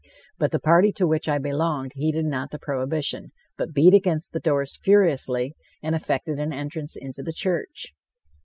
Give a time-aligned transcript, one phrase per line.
[0.39, 4.39] But the party to which I belonged heeded not the prohibition, but beat against the
[4.39, 7.93] doors furiously and effected an entrance into the church.